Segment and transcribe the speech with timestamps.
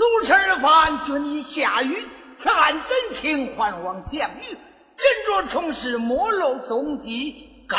[0.00, 4.56] 祖臣而犯，君已下狱，此案怎请还望相遇？
[4.96, 7.76] 斟酌重事，莫露踪迹，告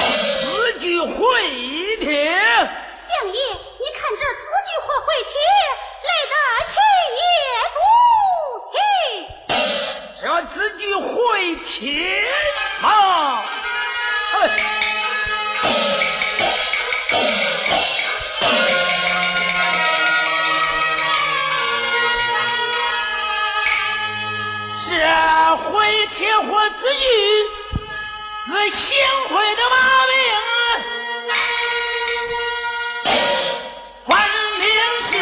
[0.00, 2.34] 字据回帖。
[2.34, 5.38] 相爷，你看这字句和回帖，
[6.02, 6.34] 来得
[6.66, 6.74] 齐
[7.22, 7.30] 也
[7.76, 7.78] 不
[8.66, 8.74] 齐？
[10.20, 12.28] 这字句回帖
[12.82, 13.44] 吗？
[26.42, 27.04] 活子女
[28.44, 28.96] 是行
[29.28, 29.76] 贿的把
[30.06, 30.14] 柄
[34.04, 34.08] 分
[34.60, 34.66] 明
[35.02, 35.12] 是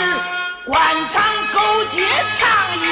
[0.66, 1.14] 官场
[1.54, 1.96] 勾结
[2.38, 2.42] 藏
[2.80, 2.86] 阴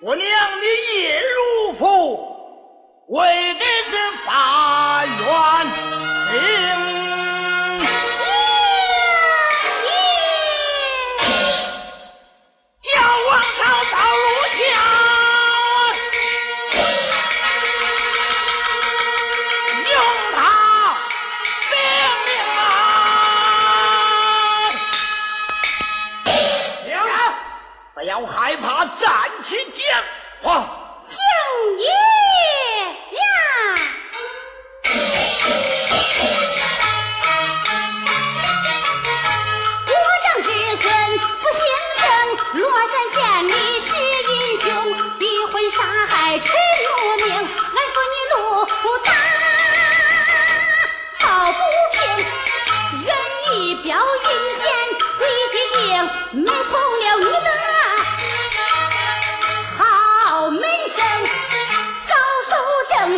[0.00, 0.26] 我娘
[0.60, 1.84] 的夜如赴
[3.08, 6.69] 为的是法院。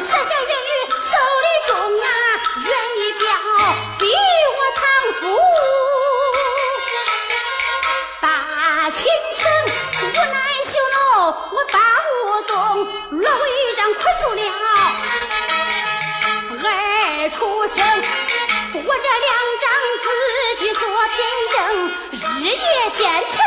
[0.02, 2.06] 舍下言语，手里重啊，
[2.56, 3.24] 愿意表
[4.00, 4.04] 逼
[4.58, 4.82] 我堂
[5.20, 5.20] 夫。
[8.20, 8.26] 大
[8.90, 9.00] 清
[9.36, 9.40] 城
[10.02, 10.98] 无奈羞怒，
[11.54, 11.78] 我把
[12.24, 12.52] 无动，
[13.20, 13.44] 罗为
[13.76, 14.40] 让困住了。
[16.64, 17.78] 儿出生，
[18.74, 19.32] 我这两
[19.62, 19.64] 张
[20.02, 20.04] 字
[20.58, 20.80] 据做
[21.14, 21.16] 凭
[21.52, 21.56] 证，
[22.40, 23.00] 日夜兼
[23.30, 23.41] 程。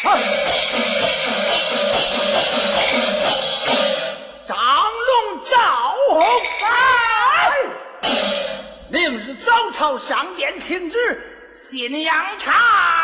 [0.00, 0.16] 张
[4.56, 4.64] 龙
[5.44, 6.22] 赵虎，
[8.90, 10.96] 明日早朝上殿请旨，
[11.52, 12.97] 信阳茶。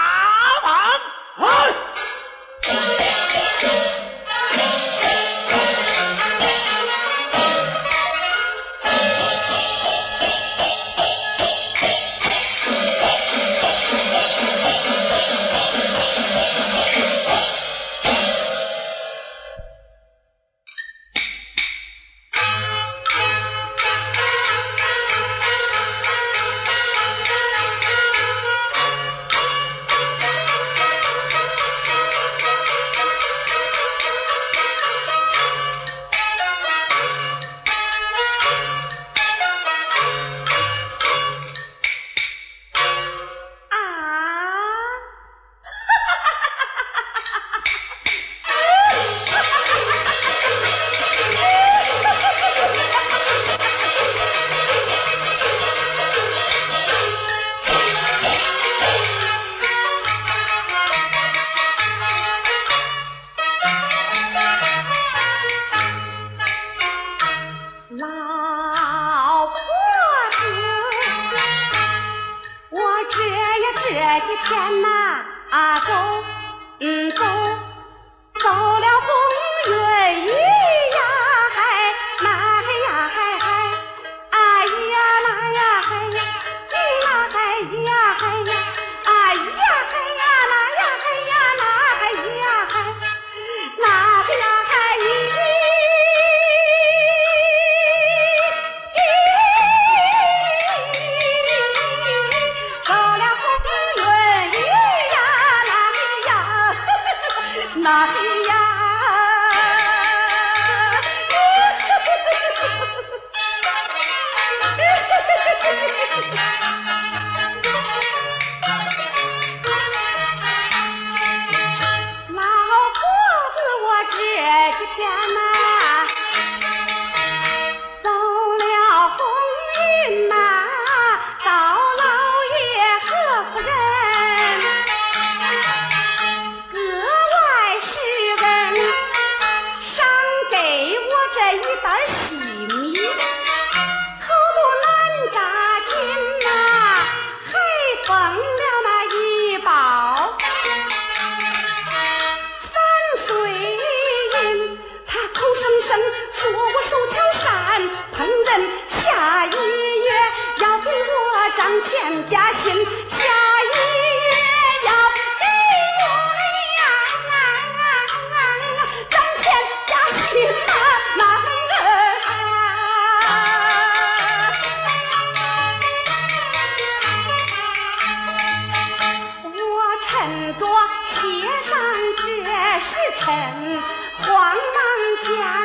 [185.24, 185.63] 家。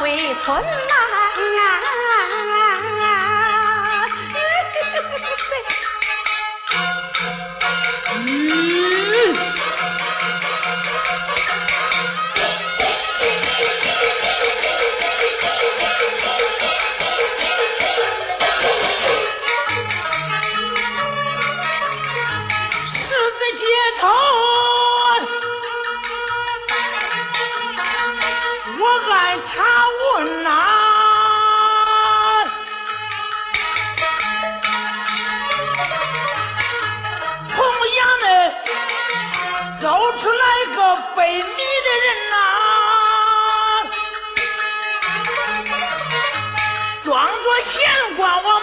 [0.00, 0.90] 回村门
[8.22, 8.99] 啊！
[41.20, 42.34] 被迷的人啊
[47.02, 48.59] 装作闲逛我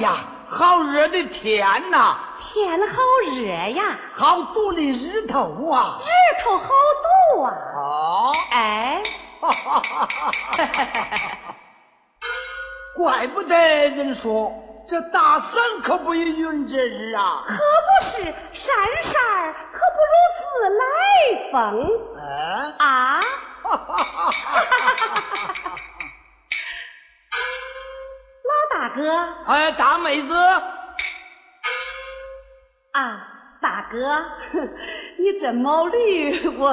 [0.00, 2.96] 呀呀，好热的天呐，天好
[3.36, 3.42] 热
[3.76, 5.98] 呀，好毒的日头啊！
[6.00, 6.68] 日头好
[7.34, 7.50] 毒啊！
[7.76, 9.02] 哦，哎，
[9.40, 11.54] 哈哈哈哈哈！
[12.96, 13.56] 怪不得
[13.90, 14.52] 人说
[14.86, 17.44] 这大山可不与云遮日啊！
[17.46, 18.22] 可不是
[18.52, 20.84] 山山，可不如自来
[21.52, 21.54] 风
[22.16, 23.20] 嗯，啊！
[23.62, 24.30] 哈哈哈哈
[25.63, 25.63] 老
[28.84, 29.00] 大哥
[29.46, 30.34] 哎，大妹子，
[32.92, 33.26] 啊，
[33.58, 34.14] 大哥，
[34.52, 34.68] 哼
[35.18, 36.70] 你这毛驴，我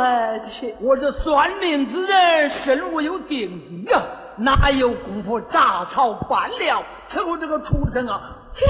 [0.51, 4.01] 去，我这算命之人身无有定计呀、
[4.35, 8.19] 哪有功夫杂草拌料伺候这个畜生啊？
[8.55, 8.65] 嘿，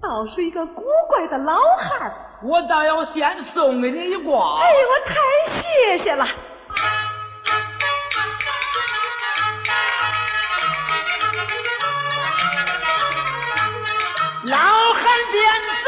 [0.00, 2.14] 倒是一个古怪的老汉儿。
[2.44, 4.60] 我倒要先送给你一卦。
[4.60, 5.16] 哎呦，我太
[5.50, 6.24] 谢谢了。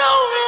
[0.04, 0.43] 边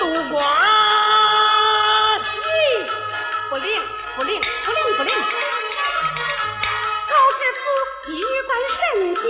[0.00, 0.42] 个糊涂官。
[2.24, 2.88] 咦，
[3.50, 3.82] 不灵，
[4.16, 5.14] 不灵，不灵，不灵！
[7.08, 7.62] 高知府
[8.06, 8.08] 举
[8.48, 9.22] 办神监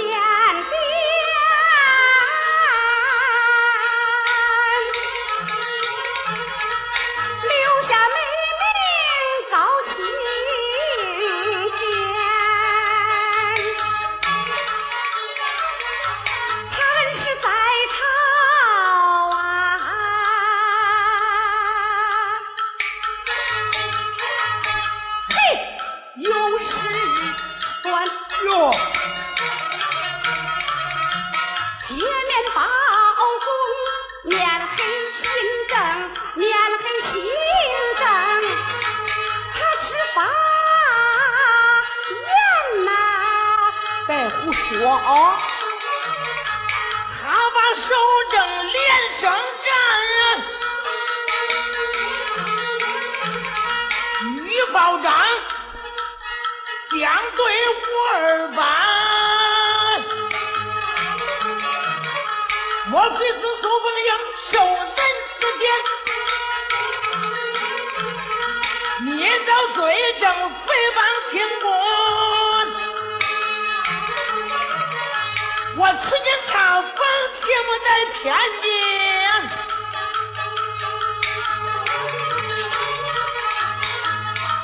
[76.03, 76.93] 出去唱风，
[77.35, 77.89] 切莫带
[78.21, 78.69] 偏见。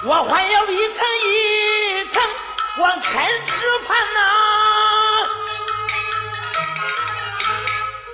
[0.04, 2.22] 我还要一层一层
[2.78, 3.10] 往前
[3.44, 4.20] 吃盘呐、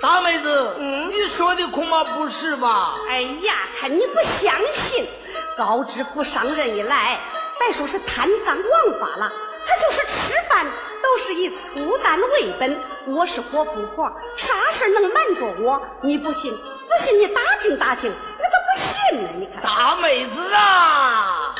[0.01, 2.95] 大妹子，嗯你说的恐怕不是吧？
[3.07, 5.07] 哎呀，看你不相信，
[5.55, 7.19] 高知府上任以来，
[7.59, 9.31] 别说是贪赃枉法了，
[9.65, 10.65] 他就是吃饭
[11.03, 12.83] 都是以粗蛋为本。
[13.05, 15.81] 我是活富婆，啥事儿能瞒着我？
[16.01, 16.53] 你不信？
[16.53, 19.29] 不信你打听打听，我就不信呢。
[19.37, 21.53] 你看，大妹子啊，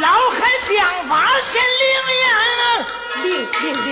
[0.00, 1.82] 老汉想法先灵
[2.18, 2.22] 验
[2.58, 2.64] 啊，
[3.22, 3.26] 灵
[3.62, 3.88] 灵灵，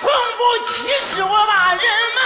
[0.00, 2.18] 从不歧视我把人们。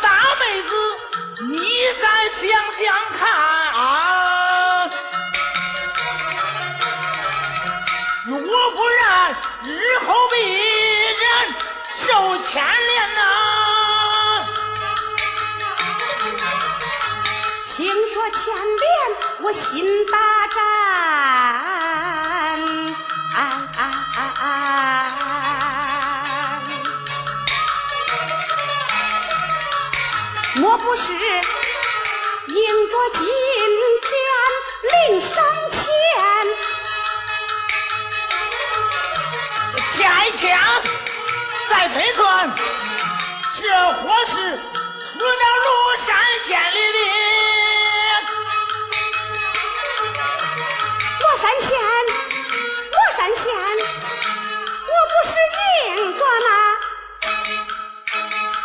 [0.00, 0.08] 大
[0.40, 0.70] 妹子，
[1.50, 1.58] 你
[2.00, 2.04] 再
[2.40, 2.42] 想
[2.72, 2.84] 想
[3.18, 4.13] 看啊，
[10.06, 10.36] 后必
[11.22, 11.24] 然
[11.94, 13.20] 受牵连呐。
[17.68, 18.86] 听说牵连，
[19.42, 20.56] 我心大战
[23.34, 23.44] 啊。
[30.56, 31.18] 莫不是迎
[32.88, 33.26] 着今
[45.14, 45.66] 死了庐
[46.04, 46.04] 山
[46.44, 46.98] 县里的
[51.20, 51.70] 罗山县，
[52.90, 53.44] 罗山县，
[54.82, 55.62] 我不是硬
[56.18, 56.48] 着那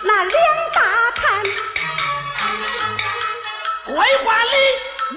[0.02, 0.36] 那两
[0.74, 0.80] 大
[1.12, 1.22] 坛。
[3.86, 3.94] 归
[4.26, 4.54] 还里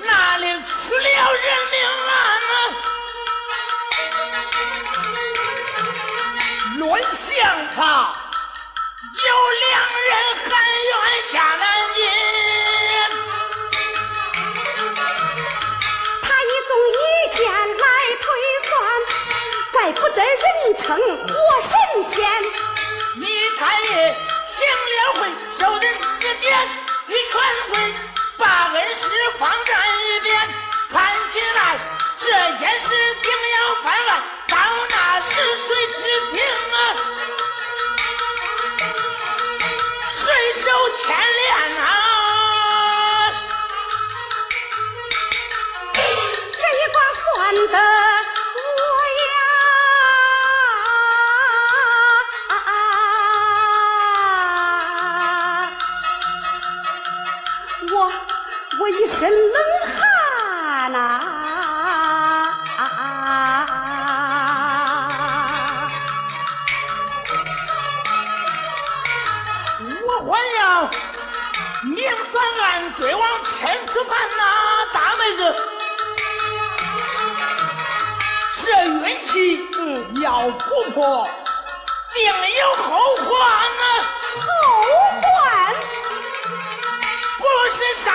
[0.04, 1.74] 那里出了人命
[2.10, 2.12] 案
[2.42, 2.54] 呢？
[6.76, 7.32] 论相
[7.74, 8.21] 法，有
[9.34, 9.70] 两
[10.08, 10.10] 人
[10.50, 10.52] 含
[10.88, 10.92] 冤
[11.30, 12.00] 下南京。
[16.22, 16.94] 他一纵一
[17.36, 17.40] 剑
[17.78, 17.84] 来
[18.20, 18.24] 推
[18.68, 18.70] 算，
[19.72, 20.44] 怪不得人
[20.78, 21.70] 称活神
[22.04, 22.12] 仙。
[23.16, 23.26] 你
[23.58, 23.86] 太爷
[24.48, 24.56] 行
[24.90, 25.20] 了贿，
[25.52, 25.84] 受人
[26.20, 26.46] 指点，
[27.06, 27.32] 你权
[27.70, 27.74] 贵。
[28.38, 29.02] 把恩师
[29.38, 30.36] 放在一边，
[30.90, 31.78] 看起来
[32.18, 32.26] 这
[32.58, 32.88] 件事
[33.22, 34.10] 定要翻案，
[34.48, 34.56] 到
[34.88, 36.00] 那时谁知
[36.32, 36.34] 情
[36.72, 36.76] 啊？
[40.62, 41.84] 手牵连啊。
[46.52, 47.30] 这一卦算
[47.66, 47.76] 得
[48.58, 48.80] 我
[49.26, 49.30] 呀。
[57.92, 57.94] 我
[58.78, 59.71] 我一身冷。
[70.24, 70.90] 我还要
[71.82, 71.96] 明
[72.30, 74.44] 算案，追往千处盘呐，
[74.94, 75.56] 大妹子，
[78.64, 81.28] 这运气嗯要不破，
[82.14, 83.82] 定有后患呐！
[84.46, 84.46] 后
[85.20, 85.74] 患
[87.38, 88.12] 不是杀。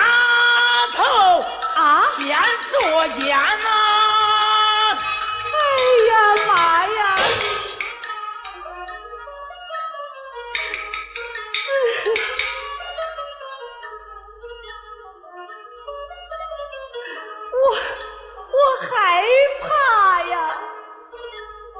[0.96, 1.44] 头
[1.74, 2.26] 啊，先
[2.70, 3.87] 作奸呐！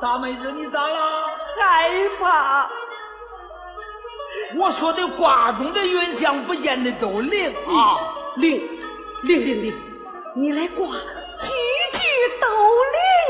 [0.01, 1.27] 大妹子，你咋了？
[1.59, 2.71] 害怕。
[4.57, 7.99] 我说的卦中的云象不见得都灵啊，
[8.37, 8.79] 灵。
[9.23, 9.77] 灵灵灵，
[10.37, 11.49] 你来卦，句
[11.99, 12.07] 句
[12.41, 12.47] 都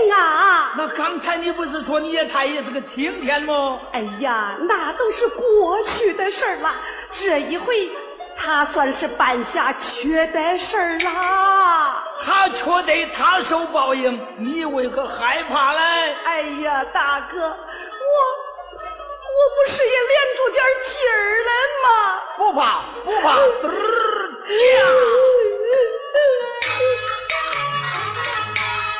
[0.05, 0.75] 灵啊！
[0.77, 3.81] 那刚才你不是说你也太爷是个青天吗？
[3.95, 6.75] 哎呀，那都是过去的事儿了。
[7.11, 7.91] 这一回，
[8.37, 12.05] 他算是办下缺德事儿啦。
[12.25, 15.81] 他缺德，他受报应，你为何害怕嘞？
[16.25, 21.51] 哎呀，大哥，我我不是也练出点劲儿来
[21.85, 21.89] 吗？
[22.37, 23.69] 不怕，不怕，嘚！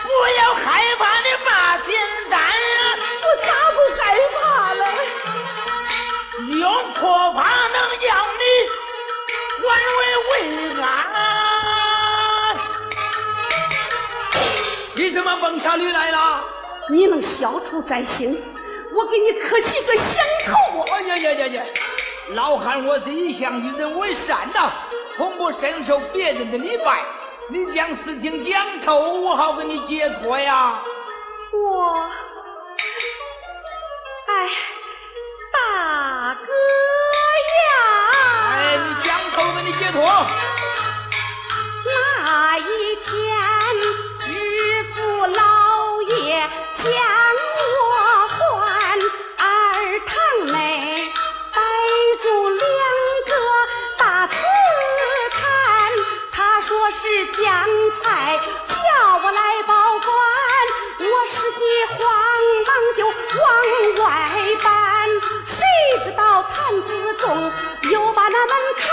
[0.05, 1.51] 不要害怕你把
[1.85, 1.87] 心
[2.31, 2.43] 担啊！
[3.23, 4.01] 我咋不害
[4.35, 4.39] 怕
[4.75, 4.83] 了？
[6.59, 7.39] 用破法
[7.73, 8.43] 能将你
[9.61, 9.63] 转
[9.99, 10.01] 危
[10.31, 10.87] 为安。
[14.99, 16.43] 你怎么蹦下驴来了？
[16.91, 18.37] 你能消除灾星，
[18.93, 20.81] 我给你磕几个响头。
[20.93, 21.63] 哎呀呀呀呀！
[22.31, 24.73] 老汉，我是一向与人为善的。
[25.15, 27.05] 从不深受别人的礼拜，
[27.49, 30.83] 你将事情讲透，我好给你解脱呀。
[31.53, 31.95] 我，
[34.27, 34.51] 哎，
[35.53, 36.53] 大哥
[37.55, 37.71] 呀！
[38.57, 40.03] 哎，你讲透，给你解脱。
[41.87, 43.15] 那一天，
[45.27, 46.93] 老爷将
[47.91, 48.39] 我唤
[49.37, 51.13] 二堂内，
[51.53, 51.61] 摆
[52.23, 52.63] 住两
[53.27, 53.31] 个
[53.97, 54.35] 大瓷
[55.33, 55.93] 坛，
[56.33, 56.61] 他。
[56.61, 57.67] 说是将
[58.03, 58.75] 菜叫
[59.23, 60.09] 我来保管，
[60.99, 61.97] 我实际慌
[62.67, 64.07] 忙就往外
[64.63, 65.09] 搬，
[65.47, 65.57] 谁
[66.03, 67.53] 知道坛子中
[67.91, 68.91] 又把那门槛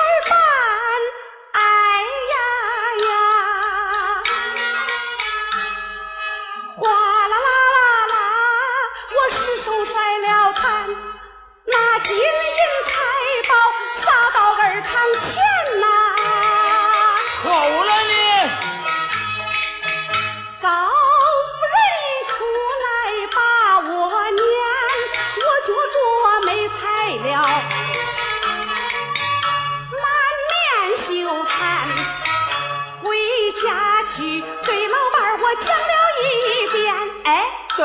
[37.77, 37.83] 对，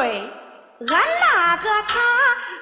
[0.87, 1.99] 俺那个他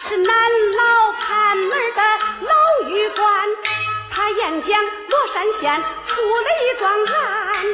[0.00, 0.34] 是南
[0.76, 2.02] 老盘门的
[2.40, 3.48] 老狱官，
[4.10, 7.66] 他演讲罗山县出了一桩案，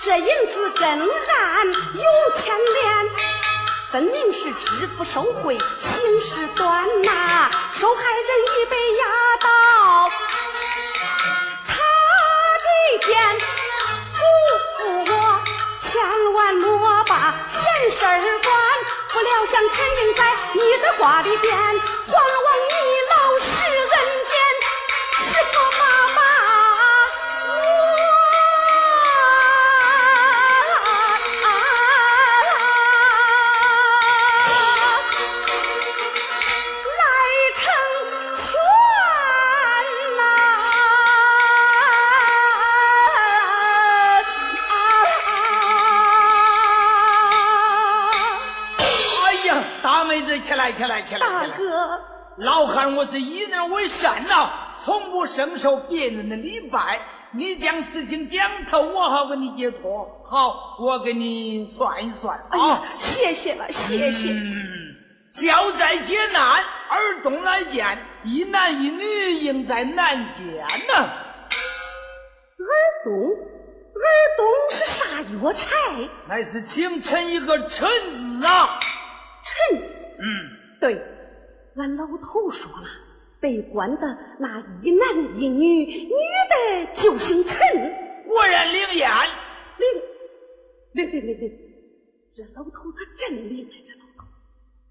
[0.00, 3.10] 这银子跟俺有牵连，
[3.92, 8.26] 分明是知府受贿，行事端呐，受害人
[8.58, 9.04] 已被押
[9.42, 10.10] 到
[11.66, 11.74] 他
[12.64, 14.24] 的监，主
[16.32, 18.54] 万莫把闲事儿管。
[19.12, 20.22] 不料想沉吟在
[20.54, 21.78] 你的瓜里边，还望
[22.68, 22.93] 你
[50.14, 51.56] 妹子，起来，起来，起来，大起来！
[51.56, 52.00] 哥，
[52.36, 57.00] 老汉，我是以人为善呐、从不伸受别人的礼拜。
[57.32, 60.08] 你将事情讲透，我好给你解脱。
[60.30, 64.30] 好，我给你算一算啊哎呀。，谢谢了，谢谢。
[64.30, 64.94] 嗯，
[65.32, 66.42] 孝在劫难，
[66.88, 70.94] 儿童来见，一男一女应在南间呐。
[72.56, 72.70] 耳
[73.04, 73.12] 东，
[73.94, 74.04] 耳
[74.36, 75.68] 东是啥药材？
[76.28, 78.78] 乃是形成一个臣字啊。
[79.42, 79.93] 陈。
[80.18, 81.02] 嗯，对，
[81.76, 82.86] 俺老头说了，
[83.40, 87.60] 被关的那一男一女，女的就姓陈。
[88.26, 89.10] 果然灵验。
[89.76, 89.88] 灵，
[90.92, 91.52] 灵灵灵灵，
[92.34, 93.74] 这老头他真灵啊！
[93.84, 94.24] 这老头。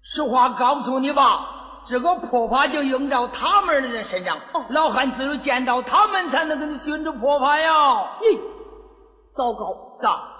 [0.02, 4.38] 实话告诉你吧，这个破法就用到他们的人身上。
[4.52, 8.18] 哦老汉只有见到他们才能给你寻着破法呀。
[8.20, 8.38] 咦，
[9.34, 9.98] 糟糕！
[10.00, 10.32] 咋？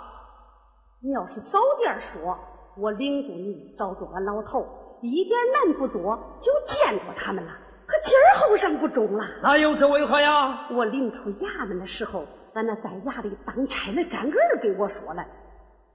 [1.03, 2.39] 你要是早点说，
[2.77, 4.67] 我领着你找着俺老头，
[5.01, 7.51] 一点难不做，就见着他们了。
[7.87, 9.25] 可今儿后生不中了。
[9.43, 10.67] 那又是为何呀？
[10.71, 15.23] 我领出衙门的时候，俺那在衙里当差的干儿给我说了：“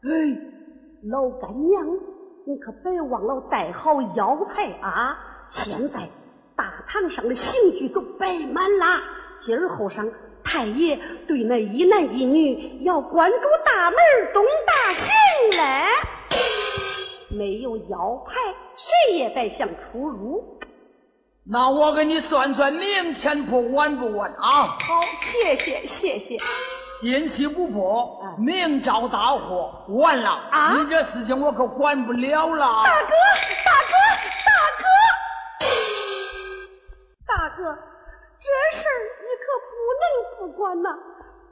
[0.03, 0.09] 哎，
[1.09, 1.85] 老干娘，
[2.45, 5.17] 你可别忘了带好腰牌啊！
[5.49, 6.07] 现在
[6.55, 8.85] 大堂上的刑具都摆满了，
[9.39, 10.13] 今儿后生
[10.43, 13.99] 太爷对那一男一女要关住大门
[14.33, 15.11] 东大刑
[15.57, 15.89] 嘞。
[17.29, 18.35] 没有腰牌，
[18.75, 20.59] 谁也别想出入。
[21.51, 24.77] 那我给你算算，明天破晚不晚啊？
[24.79, 26.37] 好，谢谢谢谢。
[27.01, 32.83] 今期不破，嗯明朝大祸，完了啊你这事情我可管不了了。
[32.83, 33.15] 大哥，
[33.65, 33.93] 大哥，
[34.45, 34.83] 大哥，
[37.25, 37.79] 大哥，
[38.39, 40.03] 这事儿你可不能
[40.37, 40.89] 不管呐！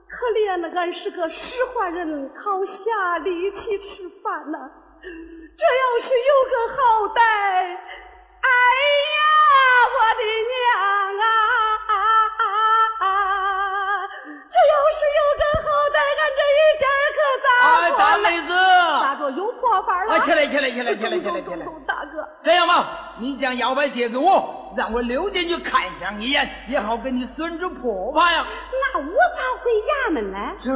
[0.09, 4.69] 可怜了，俺是个使唤人，靠下力气吃饭呐。
[5.01, 6.77] 这要是有个好
[7.13, 8.47] 歹，哎
[9.15, 9.19] 呀，
[9.93, 10.55] 我的娘
[11.87, 13.01] 啊！
[14.49, 17.97] 这要是有个好歹，俺这一家可咋哎，过？
[17.97, 18.49] 大妹子，
[19.01, 20.07] 咋着有破法了？
[20.13, 21.65] 啊，起来，起来，起来，起来，起来，起来！
[21.85, 28.45] 大哥，这样吧，你将腰牌借给我，让我溜进去看上一眼，也好给你损之破法呀。
[28.93, 30.37] 那我咋回衙门呢？
[30.61, 30.71] 这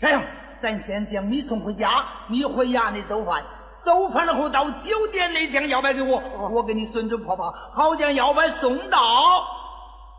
[0.00, 0.22] 这样，
[0.62, 3.44] 咱先将你送回家，你回衙内做饭。
[3.82, 8.98] 做饭了后到酒店内将腰牌给我，我给你孙子婆婆，好将腰牌送到。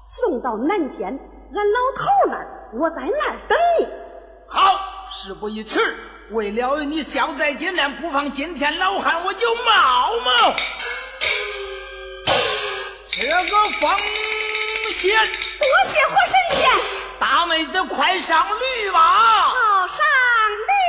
[0.08, 3.88] 送到南天，俺老头那儿，我在那儿等你。
[4.48, 4.80] 好，
[5.12, 5.80] 事不宜迟。
[6.32, 10.56] 为了你消灾解难，不妨今天老汉我就冒冒
[13.12, 13.98] 这个风
[14.92, 15.16] 险。
[15.60, 16.70] 多谢活神仙，
[17.20, 19.54] 大妹子，快上驴吧！
[19.92, 20.81] 好上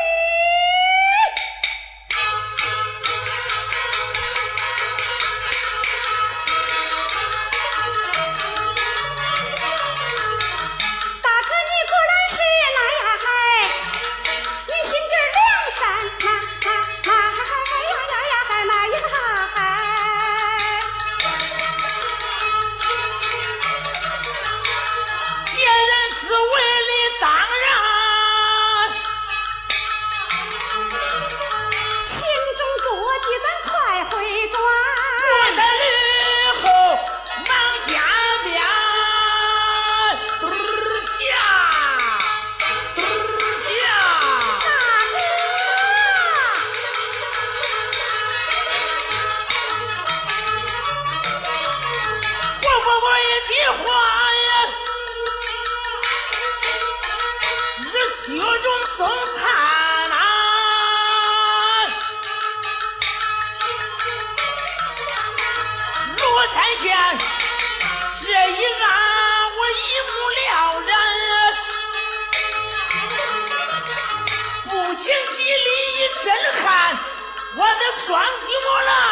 [77.95, 79.12] 双击么了。